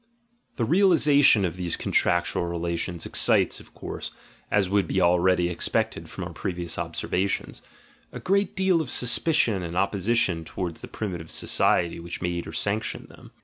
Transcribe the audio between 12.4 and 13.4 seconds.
or sanc tioned them.